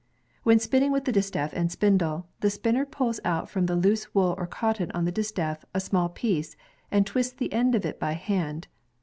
[0.45, 4.33] When spinning with the distaff and spindle, the spinner pulls out from the loose wool
[4.35, 6.55] or cotton on the dis taff, a small piece,
[6.89, 8.67] and twists the end of it by hand.